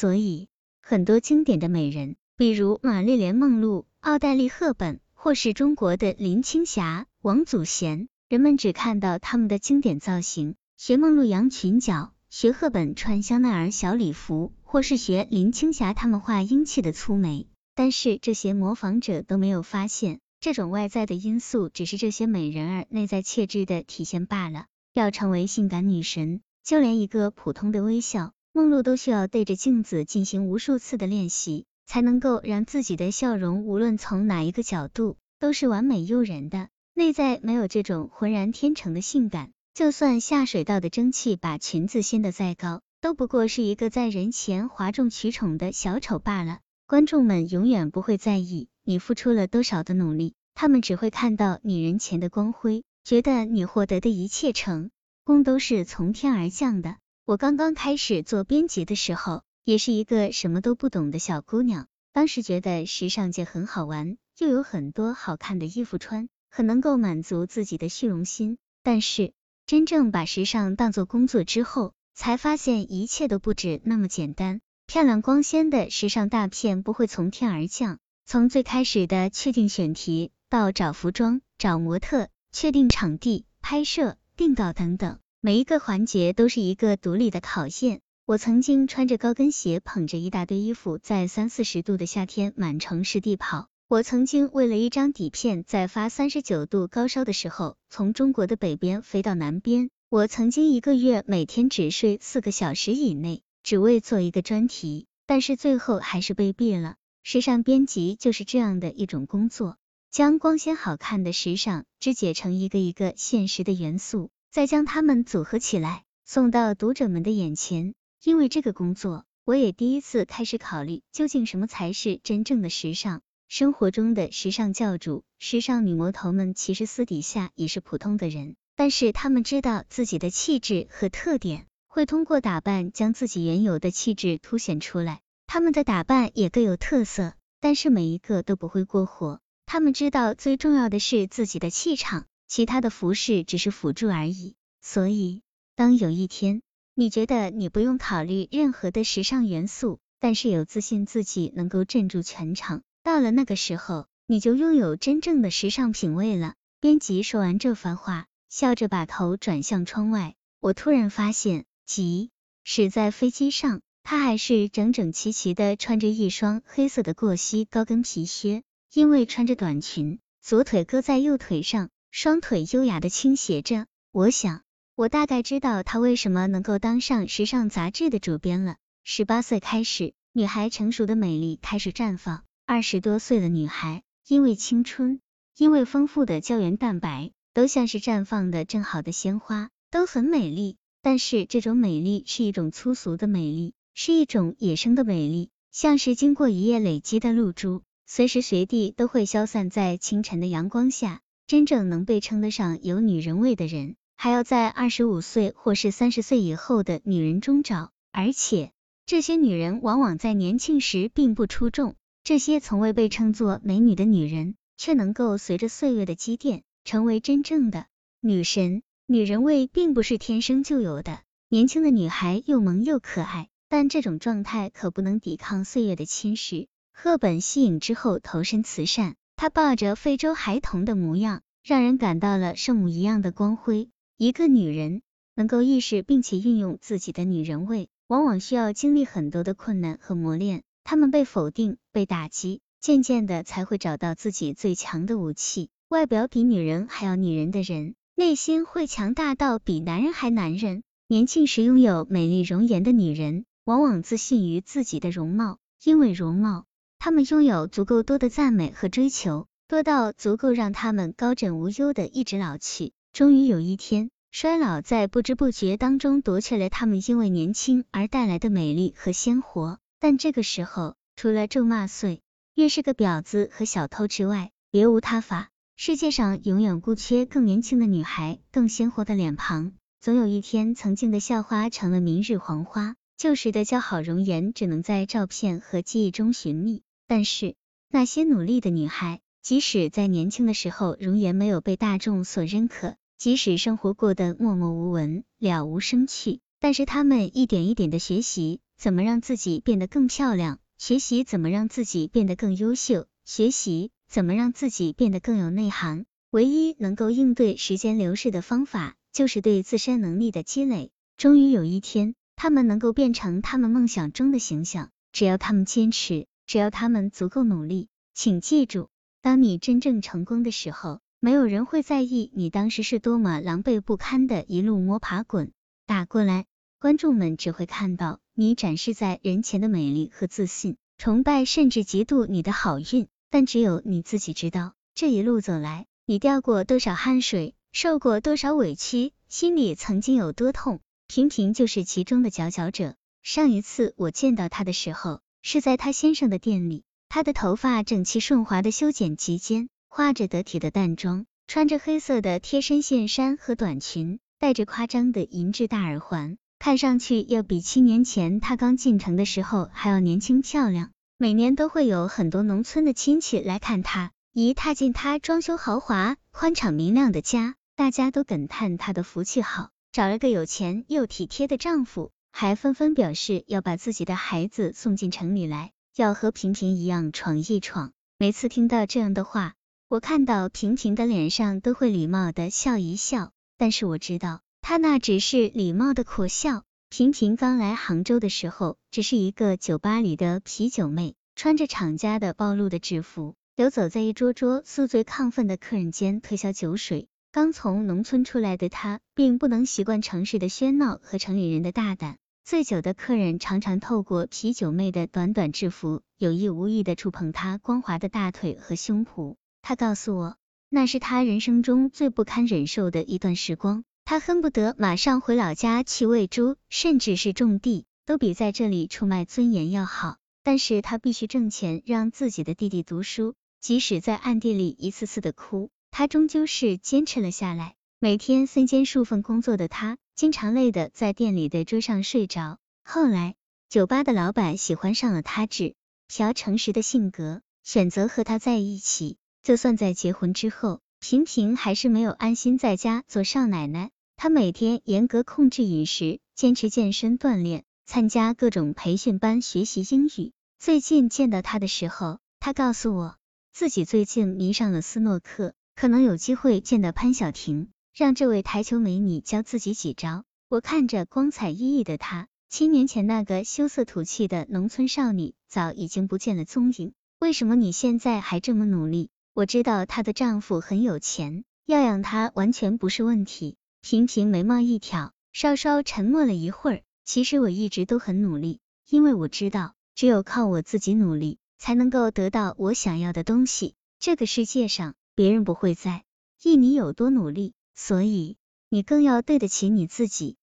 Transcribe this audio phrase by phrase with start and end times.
[0.00, 0.48] 所以
[0.80, 17.46] 很多经典的美人，比如玛丽莲梦露、奥黛丽赫本，或是中国的林青霞、王祖贤，人们只看到她们的经典造型，学梦露扬裙角，学赫本穿香奈儿小礼服，或是学林青霞她们画英气的粗眉。
[17.74, 24.64] 但是这些模仿者都没有发现，这种外在的因素只是这些美人儿内在气质的体现罢了。
[24.94, 36.68] 要成为性感女神，就连一个普通的微笑，梦露都需要对着镜子进行无数次的练习，才能够让自己的笑容无论从哪一个角度都是完美诱人的。
[36.92, 46.58] 内在没有这种浑然天成的性感，就算下水道的蒸汽把裙子掀得再高，都不过是一个在人前哗众取宠的小丑罢了。
[46.88, 54.90] 观众们永远不会在意你付出了多少的努力，他们只会看到你人前的光辉，觉得你获得的一切成
[55.22, 56.96] 功都是从天而降的。
[57.26, 68.58] 我刚刚开始做编辑的时候，也是一个什么都不懂的小姑娘，当时觉得时尚界很好玩，又有很多好看的衣服穿，很能够满足自己的虚荣心。
[68.82, 69.32] 但是
[69.66, 74.60] 真正把时尚当做工作之后，才发现一切都不止那么简单。
[74.86, 88.02] 漂亮光鲜的时尚大片不会从天而降，从最开始的确定选题，到找服装、找模特、确定场地、拍摄、定稿等等，每一个环节都是一个独立的考验。
[88.26, 93.68] 我曾经穿着高跟鞋，捧着一大堆衣服，在三四十度的夏天满城市地跑。
[93.88, 99.88] 我曾经为了一张底片，在发三十九度高烧的时候，从中国的北边飞到南边。
[100.10, 103.40] 我曾经一个月每天只睡四个小时以内。
[103.62, 106.96] 只为做一个专题，但是最后还是被毙了。
[107.22, 109.78] 时尚编辑就是这样的一种工作，
[110.10, 117.94] 将光鲜好看的时尚肢解成一个一个现实的元素，再将它们组合起来，送到读者们的眼前。
[118.24, 123.20] 因为这个工作，我也第一次开始考虑，究竟什么才是真正的时尚？
[123.48, 131.66] 生活中的时尚教主、时尚女魔头们，其实私底下也是普通的人，但是他们知道自己的气质和特点。
[131.86, 139.40] 会通过打扮将自己原有的气质凸显出来，他们的打扮也各有特色，但是每一个都不会过火。
[139.66, 144.56] 他们知道最重要的是自己的气场，其他的服饰只是辅助而已。
[144.82, 145.42] 所以，
[145.76, 146.62] 当有一天
[146.96, 156.54] 你觉得你不用考虑任何的时尚元素，但是有自信自己能够镇住全场，到了那个时候，你就拥有真正的时尚品味了。
[156.80, 161.66] 编辑说完这番话，笑着把头转向窗外，我突然发现。
[161.86, 162.30] 即
[162.64, 173.86] 使在飞机上，他还是整整齐齐的穿着一双黑色的过膝高跟皮靴，因为穿着短裙，左腿搁在右腿上，双腿优雅的倾斜着。
[174.10, 174.62] 我想，
[174.96, 178.76] 我大概知道他为什么能够当上时尚杂志的主编了。
[179.04, 182.42] 十八岁开始，女孩成熟的美丽开始绽放。
[182.66, 185.20] 二十多岁的女孩，因为青春，
[185.56, 190.76] 因为丰富的胶原蛋白，都像是绽放的正好的鲜花，都很美丽。
[191.02, 201.20] 但是这种美丽是一种粗俗的美丽，是一种野生的美丽，像是经过一夜累积的露珠，随时随地都会消散在清晨的阳光下。
[201.50, 208.70] 真正能被称得上有女人味的人，还要在二十五岁或是三十岁以后的女人中找，而且
[209.04, 211.96] 这些女人往往在年轻时并不出众。
[212.22, 217.86] 这些从未被称作美女的女人，却能够随着岁月的积淀，成为真正的
[218.20, 218.84] 女神。
[219.08, 221.18] 女人味并不是天生就有的，
[221.48, 226.68] 年轻的女孩又萌又可爱，但这种状态可不能抵抗岁月的侵蚀。
[226.92, 233.88] 赫本吸引之后投身慈善，她抱着非洲孩童的模样，让人感到了圣母一样的光辉。
[234.18, 235.00] 一个女人
[235.34, 245.70] 能够意识并且运用自己的女人味，往往需要经历很多的困难和磨练，她们被否定、被打击，渐渐的才会找到自己最强的武器。
[245.88, 247.94] 外表比女人还要女人的人。
[248.14, 250.82] 内心会强大到比男人还男人。
[251.08, 256.66] 年轻时拥有美丽容颜的女人，往往自信于自己的容貌，因为容貌，
[257.02, 262.92] 他们拥有足够多的赞美和追求，多到足够让他们高枕无忧的一直老去。
[263.14, 269.78] 终于有一天，衰老在不知不觉当中夺去了他们因为年轻而带来的美丽和鲜活。
[269.98, 272.20] 但这个时候，除了咒骂岁
[272.54, 275.48] 月是个婊子和小偷之外，别无他法。
[275.76, 279.72] 世界上永远不缺更年轻的女孩，更鲜活的脸庞。
[280.02, 286.82] 总有一天，曾经的校花成了明日黄花，旧时的姣好容颜只能在照片和记忆中寻觅。
[287.10, 287.56] 但是，
[287.88, 306.06] 那些努力的女孩，即使在年轻的时候容颜没有被大众所认可，即使生活过得默默无闻、了无生趣，但是她们一点一点的学习，怎么让自己变得更漂亮，学习怎么让自己变得更优秀，学习怎么让自己变得更有内涵。
[306.30, 310.92] 唯一能够应对时间流逝的方法，就是对自身能力的积累。
[311.16, 314.90] 终于有一天，他们能够变成他们梦想中的形象。
[315.12, 317.86] 只要他们坚持，只要他们足够努力。
[318.12, 318.88] 请记住，
[319.22, 325.52] 当你真正成功的时候，没有人会在意你当时是多么狼狈不堪的一路摸爬滚
[325.86, 326.46] 打过来。
[326.80, 333.06] 观众们只会看到你展示在人前的美丽和自信，崇拜甚至嫉妒你的好运。
[333.30, 340.80] 但只有你自己知道，这一路走来，你掉过多少汗水，受过多少委屈，心里曾经有多痛。
[341.06, 342.96] 平平就是其中的佼佼者。
[343.22, 349.68] 上一次我见到他的时候，是在他先生的店里，他的头发整齐顺滑的修剪及肩。
[349.92, 360.92] 化着得体的淡妆，穿着黑色的贴身线衫和短裙，戴着夸张的银质大耳环，看上去要比七年前他刚进城的时候还要年轻漂亮。
[361.18, 377.92] 每年都会有很多农村的亲戚来看他，一踏进他装修豪华、宽敞明亮的家，大家都感叹他的福气好，找了个有钱又体贴的丈夫，还纷纷表示要把自己的孩子送进城里来，要和平平一样闯一闯。
[378.18, 379.54] 每次听到这样的话，
[379.88, 386.64] 我看到平平的脸上都会礼貌的笑一笑，但是我知道他那只是礼貌的苦笑。
[386.88, 397.09] 平平刚来杭州的时候，只是一个酒吧里的啤酒妹，穿着厂家的暴露的制服，游走在一桌桌宿醉亢奋的客人间推销酒水。
[397.32, 402.16] 刚从农村出来的他，并不能习惯城市的喧闹和城里人的大胆。
[402.42, 409.36] 醉酒的客人常常透过啤酒妹的短短制服，有意无意的触碰她光滑的大腿和胸脯。
[409.62, 410.36] 他告诉我，
[410.68, 413.84] 那是他人生中最不堪忍受的一段时光。
[414.04, 420.16] 他恨不得马上回老家去喂猪，甚至是种地，都比在这里出卖尊严要好。
[420.42, 423.34] 但是他必须挣钱，让自己的弟弟读书。
[423.60, 427.74] 即使在暗地里一次次的哭，他终究是坚持了下来。
[427.98, 432.58] 每天身兼数份工作的他，经常累得在店里的桌上睡着。
[432.84, 433.34] 后来，
[433.68, 435.74] 酒吧的老板喜欢上了他只
[436.08, 439.18] 朴诚实的性格，选择和他在一起。
[439.42, 443.90] 就算在结婚之后，平平还是没有安心在家做少奶奶。
[444.16, 450.32] 她每天严格控制饮食，坚持健身锻炼，参加各种培训班学习英语。
[450.58, 453.16] 最近见到她的时候，她告诉我
[453.50, 460.24] 自己最近迷上了斯诺克，可能有机会见到潘晓婷，让这位台球美女教自己几招。
[460.48, 466.92] 我看着光彩熠熠的她，七年前那个羞涩土气的农村少女早已经不见了踪影。
[467.18, 469.10] 为什么你现在还这么努力？
[469.32, 473.56] 我知道她的丈夫很有钱，要养她完全不是问题。
[473.80, 476.82] 平平眉毛一挑，稍稍沉默了一会儿。
[477.04, 483.74] 其实我一直都很努力，因为我知道，只有靠我自己努力，才能够得到我想要的东西。
[483.98, 486.06] 这个世界上，别人不会在
[486.42, 488.38] 意你有多努力，所以
[488.70, 490.38] 你更要对得起你自己。